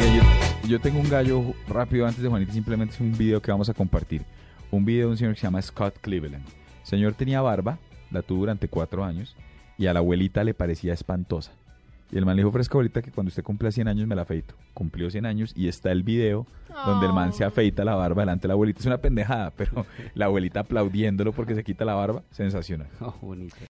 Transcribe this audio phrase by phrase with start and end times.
[0.00, 3.50] Oiga, yo, yo tengo un gallo rápido antes de Juanita, simplemente es un video que
[3.50, 4.22] vamos a compartir.
[4.70, 6.46] Un video de un señor que se llama Scott Cleveland.
[6.46, 7.78] El señor tenía barba,
[8.10, 9.36] la tuvo durante cuatro años,
[9.76, 11.52] y a la abuelita le parecía espantosa.
[12.10, 14.22] Y el man le dijo, fresca abuelita, que cuando usted cumpla 100 años me la
[14.22, 14.54] afeito.
[14.74, 16.46] Cumplió 100 años y está el video
[16.86, 18.80] donde el man se afeita la barba delante de la abuelita.
[18.80, 22.88] Es una pendejada, pero la abuelita aplaudiéndolo porque se quita la barba, sensacional.
[23.00, 23.56] Oh, bonito.